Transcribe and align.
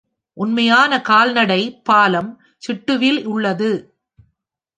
உண்மையான 0.37 1.01
கால்நடை 1.01 1.81
பாலம் 1.83 2.31
சிட்டுவில் 2.67 3.21
உள்ளது. 3.25 3.71